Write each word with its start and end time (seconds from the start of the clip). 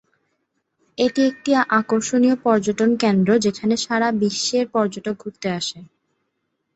এটি 0.97 1.21
একটি 1.25 1.49
আকর্ষণীয় 1.79 2.35
পর্যটন 2.45 2.89
কেন্দ্র 3.03 3.29
যেখানে 3.45 3.75
সারা 3.85 4.07
বিশ্বের 4.21 4.65
পর্যটক 4.67 5.15
ঘুরতে 5.19 5.47
আসে। 5.59 5.79